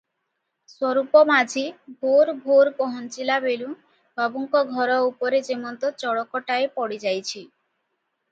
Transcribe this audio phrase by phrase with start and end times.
[0.69, 1.61] ସ୍ୱରୂପ ମାଝି
[2.05, 3.69] ଭୋର ଭୋର ପହଞ୍ଚିଲା ବେଳୁଁ
[4.21, 7.45] ବାବୁଙ୍କ ଘର ଉପରେ ଯେମନ୍ତ ଚଡ଼କଟାଏ ପଡି ଯାଇଛି।